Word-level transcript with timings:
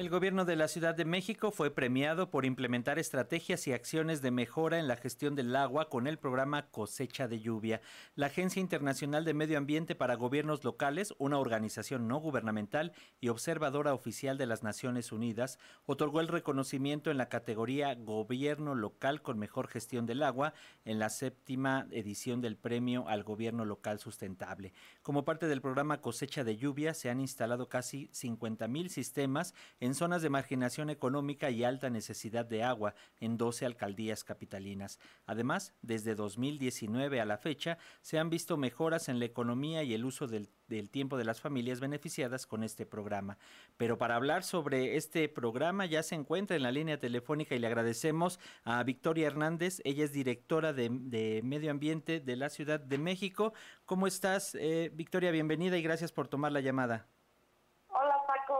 El 0.00 0.08
gobierno 0.08 0.46
de 0.46 0.56
la 0.56 0.66
Ciudad 0.66 0.94
de 0.94 1.04
México 1.04 1.50
fue 1.50 1.70
premiado 1.70 2.30
por 2.30 2.46
implementar 2.46 2.98
estrategias 2.98 3.66
y 3.66 3.74
acciones 3.74 4.22
de 4.22 4.30
mejora 4.30 4.78
en 4.78 4.88
la 4.88 4.96
gestión 4.96 5.34
del 5.34 5.54
agua 5.54 5.90
con 5.90 6.06
el 6.06 6.18
programa 6.18 6.70
Cosecha 6.70 7.28
de 7.28 7.40
Lluvia. 7.40 7.82
La 8.14 8.28
Agencia 8.28 8.60
Internacional 8.60 9.26
de 9.26 9.34
Medio 9.34 9.58
Ambiente 9.58 9.94
para 9.94 10.14
Gobiernos 10.14 10.64
Locales, 10.64 11.12
una 11.18 11.38
organización 11.38 12.08
no 12.08 12.16
gubernamental 12.16 12.94
y 13.20 13.28
observadora 13.28 13.92
oficial 13.92 14.38
de 14.38 14.46
las 14.46 14.62
Naciones 14.62 15.12
Unidas, 15.12 15.58
otorgó 15.84 16.20
el 16.20 16.28
reconocimiento 16.28 17.10
en 17.10 17.18
la 17.18 17.28
categoría 17.28 17.94
Gobierno 17.94 18.74
Local 18.74 19.20
con 19.20 19.38
Mejor 19.38 19.68
Gestión 19.68 20.06
del 20.06 20.22
Agua 20.22 20.54
en 20.86 20.98
la 20.98 21.10
séptima 21.10 21.86
edición 21.90 22.40
del 22.40 22.56
Premio 22.56 23.06
al 23.06 23.22
Gobierno 23.22 23.66
Local 23.66 23.98
Sustentable. 23.98 24.72
Como 25.02 25.26
parte 25.26 25.46
del 25.46 25.60
programa 25.60 26.00
Cosecha 26.00 26.42
de 26.42 26.56
Lluvia, 26.56 26.94
se 26.94 27.10
han 27.10 27.20
instalado 27.20 27.68
casi 27.68 28.08
50 28.12 28.66
mil 28.66 28.88
sistemas 28.88 29.52
en 29.78 29.89
en 29.90 29.96
zonas 29.96 30.22
de 30.22 30.30
marginación 30.30 30.88
económica 30.88 31.50
y 31.50 31.64
alta 31.64 31.90
necesidad 31.90 32.46
de 32.46 32.62
agua 32.62 32.94
en 33.18 33.36
12 33.36 33.66
alcaldías 33.66 34.22
capitalinas. 34.22 35.00
Además, 35.26 35.74
desde 35.82 36.14
2019 36.14 37.20
a 37.20 37.24
la 37.24 37.38
fecha, 37.38 37.76
se 38.00 38.16
han 38.16 38.30
visto 38.30 38.56
mejoras 38.56 39.08
en 39.08 39.18
la 39.18 39.24
economía 39.24 39.82
y 39.82 39.92
el 39.92 40.04
uso 40.04 40.28
del, 40.28 40.48
tiempo 40.90 41.18
de 41.18 41.24
las 41.24 41.40
familias 41.40 41.80
beneficiadas 41.80 42.46
con 42.46 42.62
este 42.62 42.86
programa. 42.86 43.36
Pero 43.76 43.98
para 43.98 44.14
hablar 44.14 44.44
sobre 44.44 44.96
este 44.96 45.28
programa 45.28 45.86
ya 45.86 46.04
se 46.04 46.14
encuentra 46.14 46.56
en 46.56 46.62
la 46.62 46.70
línea 46.70 47.00
telefónica 47.00 47.56
y 47.56 47.58
le 47.58 47.66
agradecemos 47.66 48.38
a 48.62 48.80
Victoria 48.84 49.26
Hernández. 49.26 49.80
Ella 49.82 50.04
es 50.04 50.12
directora 50.12 50.72
de, 50.72 51.40
Medio 51.42 51.72
Ambiente 51.72 52.20
de 52.20 52.36
la 52.36 52.48
Ciudad 52.48 52.78
de 52.78 52.98
México. 52.98 53.54
¿Cómo 53.86 54.06
estás, 54.06 54.54
eh, 54.54 54.92
Victoria? 54.94 55.32
Bienvenida 55.32 55.76
y 55.76 55.82
gracias 55.82 56.12
por 56.12 56.28
tomar 56.28 56.52
la 56.52 56.60
llamada. 56.60 57.08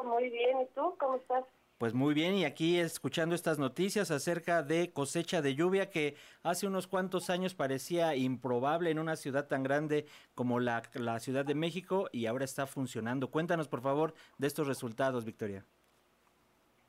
Muy 0.05 0.31
bien. 0.31 0.61
¿Y 0.63 0.67
tú 0.75 0.95
cómo 0.99 1.17
estás? 1.17 1.45
Pues 1.81 1.95
muy 1.95 2.13
bien, 2.13 2.35
y 2.35 2.45
aquí 2.45 2.79
escuchando 2.79 3.35
estas 3.35 3.59
noticias 3.59 4.11
acerca 4.11 4.63
de 4.63 4.93
cosecha 4.93 5.41
de 5.41 5.55
lluvia 5.55 5.89
que 5.89 6.15
hace 6.43 6.67
unos 6.67 6.87
cuantos 6.87 7.31
años 7.31 7.55
parecía 7.55 8.15
improbable 8.15 8.91
en 8.91 8.99
una 8.99 9.17
ciudad 9.17 9.49
tan 9.49 9.63
grande 9.63 10.05
como 10.35 10.61
la, 10.61 10.83
la 10.93 11.19
Ciudad 11.21 11.43
de 11.43 11.55
México 11.55 12.11
y 12.13 12.27
ahora 12.27 12.45
está 12.45 12.67
funcionando. 12.67 13.31
Cuéntanos 13.31 13.67
por 13.67 13.81
favor 13.81 14.13
de 14.37 14.47
estos 14.47 14.67
resultados, 14.67 15.25
Victoria. 15.25 15.65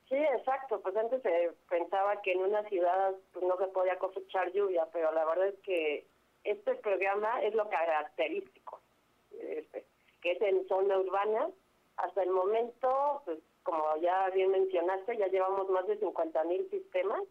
Sí, 0.10 0.18
exacto. 0.18 0.82
Pues 0.82 0.94
antes 0.98 1.22
se 1.22 1.54
pensaba 1.70 2.22
que 2.22 2.34
en 2.34 2.40
una 2.40 2.62
ciudad 2.68 3.14
pues, 3.32 3.46
no 3.46 3.56
se 3.60 3.68
podía 3.68 3.98
cosechar 3.98 4.52
lluvia, 4.52 4.86
pero 4.92 5.14
la 5.14 5.24
verdad 5.24 5.48
es 5.48 5.60
que 5.64 6.06
este 6.44 6.76
programa 6.76 7.42
es 7.44 7.56
lo 7.56 7.70
característico, 7.70 8.82
este, 9.40 9.86
que 10.22 10.34
es 10.34 10.42
en 10.42 10.68
zona 10.68 11.00
urbana 11.00 11.48
hasta 12.02 12.24
el 12.24 12.32
momento, 12.32 13.22
pues 13.26 13.40
como 13.64 13.96
ya 13.98 14.30
bien 14.30 14.52
mencionaste, 14.52 15.18
ya 15.18 15.28
llevamos 15.28 15.70
más 15.70 15.86
de 15.88 15.98
50 15.98 16.44
mil 16.46 16.68
sistemas 16.70 17.22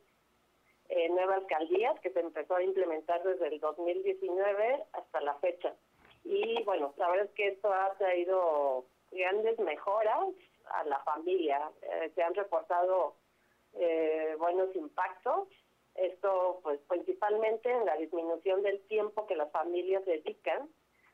en 0.88 1.14
nuevas 1.14 1.38
alcaldías 1.38 1.98
que 2.00 2.10
se 2.10 2.20
empezó 2.20 2.56
a 2.56 2.62
implementar 2.62 3.22
desde 3.22 3.48
el 3.48 3.60
2019 3.60 4.84
hasta 4.92 5.20
la 5.20 5.34
fecha. 5.34 5.74
Y 6.24 6.62
bueno, 6.64 6.94
la 6.96 7.10
verdad 7.10 7.26
es 7.26 7.32
que 7.32 7.48
esto 7.48 7.72
ha 7.72 7.94
traído 7.94 8.84
grandes 9.10 9.58
mejoras 9.58 10.28
a 10.66 10.84
la 10.84 11.00
familia. 11.00 11.70
Eh, 11.82 12.12
se 12.14 12.22
han 12.22 12.34
reportado 12.34 13.14
eh, 13.74 14.36
buenos 14.38 14.74
impactos. 14.76 15.48
Esto, 15.94 16.60
pues, 16.62 16.78
principalmente 16.88 17.70
en 17.70 17.86
la 17.86 17.96
disminución 17.96 18.62
del 18.62 18.80
tiempo 18.86 19.26
que 19.26 19.34
las 19.34 19.50
familias 19.50 20.04
dedican 20.06 20.68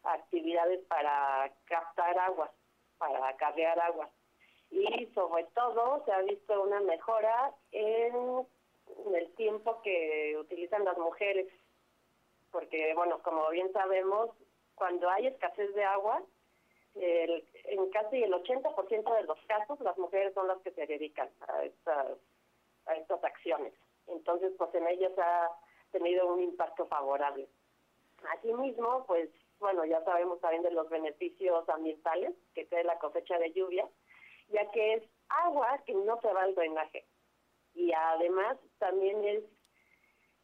a 0.04 0.12
actividades 0.12 0.80
para 0.86 1.50
captar 1.66 2.18
agua 2.18 2.50
para 2.98 3.28
acarrear 3.28 3.78
agua. 3.80 4.11
Y 4.70 5.06
sobre 5.14 5.44
todo 5.55 6.02
se 6.05 6.12
ha 6.12 6.20
visto 6.22 6.62
una 6.62 6.80
mejora 6.80 7.53
en 7.72 8.47
el 9.14 9.34
tiempo 9.34 9.80
que 9.83 10.36
utilizan 10.38 10.84
las 10.84 10.98
mujeres, 10.98 11.47
porque 12.50 12.94
bueno, 12.94 13.20
como 13.22 13.48
bien 13.50 13.72
sabemos, 13.72 14.31
cuando 14.75 15.09
hay 15.09 15.26
escasez 15.28 15.75
de 15.75 15.84
agua, 15.84 16.22
en 16.94 17.91
casi 17.91 18.22
el 18.22 18.32
80% 18.32 19.16
de 19.16 19.22
los 19.25 19.38
casos 19.47 19.78
las 19.81 19.99
mujeres 19.99 20.32
son 20.34 20.49
las 20.49 20.59
que 20.62 20.70
se 20.70 20.87
dedican 20.87 21.28
a 21.47 21.62
estas, 21.65 22.06
a 22.87 22.94
estas 22.94 23.22
acciones. 23.22 23.75
Entonces, 24.06 24.53
pues 24.56 24.75
en 24.75 24.87
ellas 24.87 25.12
ha 25.19 25.50
tenido 25.93 26.26
un 26.32 26.43
impacto 26.43 26.87
favorable. 26.87 27.49
Asimismo, 28.38 29.04
pues 29.06 29.28
bueno, 29.59 29.84
ya 29.84 30.03
sabemos 30.05 30.41
también 30.41 30.62
de 30.62 30.71
los 30.71 30.89
beneficios 30.89 31.69
ambientales 31.69 32.34
que 32.55 32.65
trae 32.67 32.84
la 32.84 32.99
cosecha 32.99 33.39
de 33.39 33.53
lluvia, 33.53 33.89
ya 34.49 34.71
que 34.71 34.94
es 34.94 35.03
agua 35.28 35.83
que 35.87 35.94
no 35.94 36.21
se 36.21 36.33
va 36.33 36.43
al 36.43 36.55
drenaje. 36.55 37.06
Y 37.75 37.93
además 37.93 38.59
también 38.78 39.25
es 39.25 39.44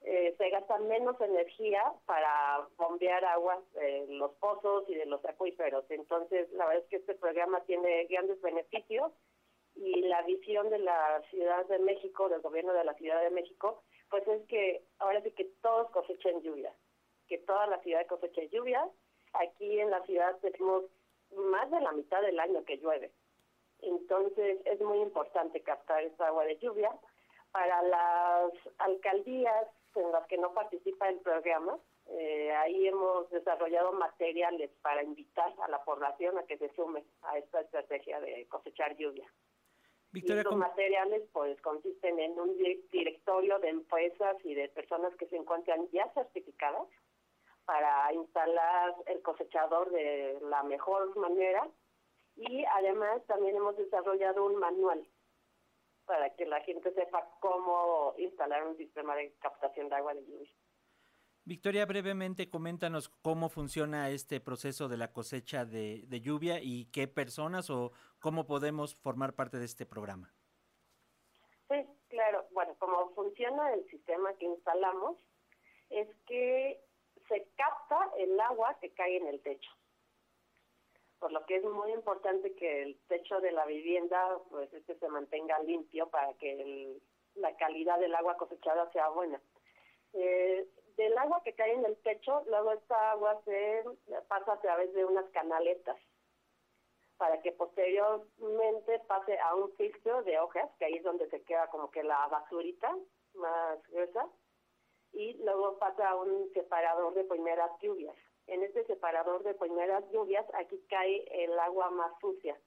eh, 0.05 0.35
se 0.37 0.51
gasta 0.51 0.79
menos 0.79 1.21
energía 1.21 1.81
para 2.07 2.67
bombear 2.77 3.25
agua 3.25 3.63
de 3.75 4.07
los 4.09 4.33
pozos 4.33 4.85
y 4.89 4.95
de 4.97 5.07
los 5.07 5.25
acuíferos. 5.25 5.85
Entonces, 5.91 6.51
la 6.53 6.67
verdad 6.67 6.83
es 6.83 6.89
que 6.89 6.97
este 6.97 7.15
programa 7.15 7.61
tiene 7.67 8.07
grandes 8.07 8.41
beneficios 8.41 9.13
y 9.77 10.03
la 10.03 10.23
visión 10.23 10.71
de 10.71 10.81
la 10.81 11.23
Ciudad 11.31 11.65
de 11.67 11.79
México, 11.79 12.29
del 12.29 12.41
gobierno 12.41 12.73
de 12.73 12.85
la 12.85 12.95
Ciudad 12.95 13.23
de 13.23 13.31
México, 13.31 13.85
pues 14.11 14.27
es 14.27 14.47
que 14.49 14.85
ahora 14.99 15.23
sí 15.23 15.31
que 15.31 15.45
todos 15.63 15.89
cosechen 15.91 16.43
lluvia, 16.43 16.75
que 17.29 17.39
toda 17.39 17.69
la 17.69 17.81
ciudad 17.83 18.05
coseche 18.07 18.49
lluvia 18.49 18.87
Aquí 19.35 19.81
en 19.81 19.91
la 19.91 20.03
ciudad 20.05 20.37
tenemos 20.41 20.85
más 21.37 21.71
de 21.71 21.81
la 21.81 21.93
mitad 21.93 22.21
del 22.23 22.39
año 22.39 22.65
que 22.65 22.77
llueve. 22.77 23.11
Entonces 23.81 24.59
es 24.65 24.81
muy 24.81 24.99
importante 24.99 25.61
captar 25.63 26.03
esa 26.03 26.29
agua 26.29 26.45
de 26.45 26.57
lluvia. 26.59 26.91
Para 27.51 27.83
las 27.83 28.53
alcaldías 28.79 29.67
en 29.95 30.11
las 30.13 30.27
que 30.27 30.39
no 30.39 30.55
participa 30.55 31.09
el 31.09 31.19
programa, 31.19 31.79
eh, 32.09 32.53
ahí 32.53 32.89
hemos 32.89 33.31
desarrollado 33.31 33.93
materiales 33.93 34.71
para 34.83 35.03
invitar 35.03 35.53
a 35.63 35.69
la 35.69 35.85
población 35.85 36.39
a 36.39 36.45
que 36.45 36.59
se 36.59 36.75
sume 36.75 37.05
a 37.23 37.39
esta 37.39 37.61
estrategia 37.61 38.21
de 38.21 38.47
cosechar 38.49 38.97
lluvia. 38.97 39.31
Victoria, 40.13 40.37
y 40.37 40.39
estos 40.41 40.57
materiales 40.57 41.23
pues 41.33 41.61
consisten 41.63 42.19
en 42.21 42.39
un 42.39 42.57
directorio 42.91 43.59
de 43.61 43.71
empresas 43.71 44.37
y 44.45 44.55
de 44.55 44.69
personas 44.69 45.15
que 45.17 45.27
se 45.27 45.37
encuentran 45.37 45.89
ya 45.91 46.07
certificadas 46.13 46.87
para 47.73 48.13
instalar 48.13 48.95
el 49.07 49.23
cosechador 49.23 49.91
de 49.93 50.39
la 50.43 50.63
mejor 50.63 51.17
manera 51.17 51.67
y 52.37 52.67
además 52.67 53.25
también 53.27 53.57
hemos 53.57 53.75
desarrollado 53.79 54.45
un 54.45 54.57
manual 54.57 55.09
para 56.05 56.29
que 56.35 56.45
la 56.45 56.61
gente 56.61 56.93
sepa 56.93 57.27
cómo 57.41 58.15
instalar 58.19 58.67
un 58.67 58.77
sistema 58.77 59.17
de 59.17 59.33
captación 59.41 59.89
de 59.89 59.95
agua 59.95 60.13
de 60.13 60.23
lluvia. 60.27 60.51
Victoria, 61.45 61.87
brevemente 61.87 62.51
coméntanos 62.51 63.09
cómo 63.09 63.49
funciona 63.49 64.11
este 64.11 64.39
proceso 64.39 64.89
de 64.89 64.99
la 64.99 65.11
cosecha 65.11 65.65
de, 65.65 66.05
de, 66.09 66.21
lluvia 66.21 66.61
y 66.61 66.91
qué 66.93 67.09
personas 67.09 67.71
o 67.71 67.93
cómo 68.21 68.47
podemos 68.47 68.97
formar 68.97 69.35
parte 69.35 69.57
de 69.57 69.65
este 69.65 69.87
programa. 69.87 70.35
Sí, 71.71 71.87
claro. 72.09 72.47
Bueno, 72.51 72.77
cómo 72.79 73.15
funciona 73.15 73.73
el 73.73 73.89
sistema 73.89 74.35
que 74.35 74.45
instalamos 74.45 75.17
es 75.89 76.09
que 76.27 76.92
se 77.33 77.49
capta 77.57 78.11
el 78.19 78.39
agua 78.41 78.77
que 78.79 78.93
cae 78.93 79.17
en 79.17 79.27
el 79.27 79.41
techo. 79.41 79.71
Por 81.19 81.33
lo 81.33 81.47
que 81.47 81.57
es 81.57 81.65
muy 81.65 81.91
importante 81.93 82.55
que 82.55 82.83
el 82.83 82.99
techo 83.09 83.41
de 83.41 83.53
la 83.53 83.65
vivienda, 83.65 84.39
pues 84.51 84.71
este 84.75 84.99
se 84.99 85.09
mantenga 85.09 85.59
limpio 85.61 86.11
para 86.11 86.35
que 86.35 86.99
la 87.37 87.57
calidad 87.57 87.99
del 88.01 88.15
agua 88.15 88.37
cosechada 88.37 88.91
sea 88.93 89.09
buena. 89.09 89.41
Eh, 90.13 90.69
del 90.97 91.17
agua 91.17 91.41
que 91.43 91.55
cae 91.55 91.73
en 91.73 91.87
el 91.87 91.97
techo, 92.03 92.43
luego 92.49 92.73
esta 92.73 93.13
agua 93.13 93.41
se 93.47 93.83
pasa 94.29 94.53
a 94.53 94.61
través 94.61 94.93
de 94.93 95.07
unas 95.07 95.25
canaletas 95.31 95.97
para 97.17 97.41
que 97.41 97.53
posteriormente 97.53 98.99
pase 99.07 99.39
a 99.39 99.55
un 99.55 99.73
filtro 99.77 100.23
de 100.25 100.39
hojas, 100.39 100.69
que 100.79 100.85
ahí 100.85 100.95
es 100.95 101.05
donde 101.05 101.31
se 101.31 101.43
queda 101.45 101.69
como 101.69 101.91
que 101.91 102.03
la 102.03 102.27
basurita 102.27 102.95
más 103.35 103.81
gruesa, 103.89 104.27
y 105.13 105.35
luego 105.45 105.79
pasa 105.79 106.15
un 106.17 106.53
separador 106.53 107.15
de 107.15 107.25
primeras 107.25 107.71
lluvias. 107.81 108.17
En 108.47 108.63
este 108.63 108.85
separador 108.87 109.43
de 109.45 109.55
primeras 109.55 110.05
lluvias 110.11 110.45
aquí 110.55 110.79
cae 110.89 111.45
el 111.45 111.59
agua 111.59 111.91
más 111.91 112.13
sucia, 112.21 112.59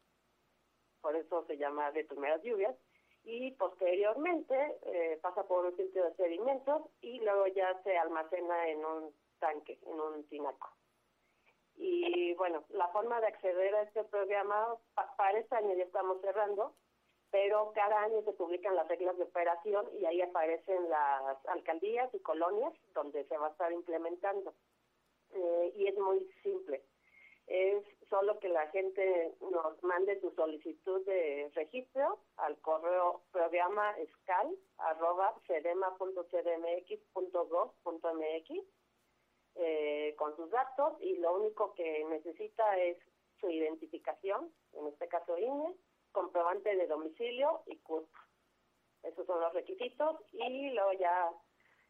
por 1.02 1.16
eso 1.16 1.46
se 1.46 1.58
llama 1.58 1.92
de 1.92 2.06
primeras 2.06 2.42
lluvias, 2.44 2.76
y 3.24 3.52
posteriormente 3.52 4.56
eh, 4.84 5.20
pasa 5.22 5.44
por 5.44 5.66
un 5.66 5.76
filtro 5.76 6.06
de 6.06 6.16
sedimentos 6.16 6.84
y 7.02 7.20
luego 7.22 7.48
ya 7.48 7.82
se 7.84 7.98
almacena 7.98 8.70
en 8.70 8.86
un 8.86 9.14
tanque, 9.40 9.80
en 9.86 10.00
un 10.00 10.24
tinaco. 10.28 10.70
Y 11.78 12.34
bueno, 12.36 12.64
la 12.70 12.88
forma 12.90 13.20
de 13.20 13.28
acceder 13.28 13.76
a 13.76 13.82
este 13.82 14.04
programa, 14.06 14.78
para 15.18 15.40
este 15.40 15.56
año 15.56 15.74
ya 15.76 15.84
estamos 15.84 16.22
cerrando, 16.22 16.76
pero 17.36 17.74
cada 17.76 18.04
año 18.04 18.22
se 18.24 18.32
publican 18.32 18.78
las 18.78 18.88
reglas 18.88 19.18
de 19.18 19.26
operación 19.26 19.86
y 20.00 20.06
ahí 20.06 20.22
aparecen 20.22 20.90
las 20.90 21.46
alcaldías 21.48 22.10
y 22.16 22.20
colonias 22.20 22.72
donde 22.94 23.26
se 23.26 23.38
va 23.38 23.48
a 23.48 23.50
estar 23.50 23.74
implementando. 23.74 24.54
Eh, 25.34 25.74
y 25.76 25.88
es 25.88 25.98
muy 25.98 26.26
simple. 26.44 26.82
es 27.48 27.84
solo 28.10 28.40
que 28.40 28.48
la 28.48 28.68
gente 28.68 29.36
nos 29.52 29.84
mande 29.84 30.18
su 30.22 30.32
solicitud 30.32 31.06
de 31.06 31.52
registro 31.56 32.20
al 32.38 32.58
correo 32.62 33.24
programa 33.34 33.92
escal 33.98 34.56
arroba 34.78 35.36
eh, 39.58 40.16
con 40.18 40.36
sus 40.38 40.50
datos 40.52 40.94
y 41.02 41.18
lo 41.18 41.36
único 41.36 41.74
que 41.74 42.06
necesita 42.06 42.78
es 42.80 42.98
su 43.42 43.50
identificación, 43.50 44.54
en 44.72 44.88
este 44.88 45.10
caso 45.10 45.38
INE, 45.38 45.76
comprobante 46.16 46.74
de 46.74 46.88
domicilio 46.88 47.62
y 47.68 47.78
CURP. 47.80 48.08
Esos 49.04 49.28
son 49.28 49.42
los 49.42 49.54
requisitos 49.54 50.16
y 50.32 50.72
luego 50.72 50.94
ya 50.94 51.30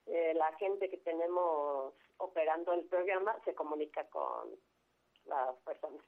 eh, 0.08 0.34
la 0.34 0.52
gente 0.58 0.90
que 0.90 0.98
tenemos 0.98 1.94
operando 2.18 2.74
el 2.74 2.86
programa 2.86 3.40
se 3.46 3.54
comunica 3.54 4.04
con 4.10 4.50
las 5.26 5.56
personas. 5.64 6.04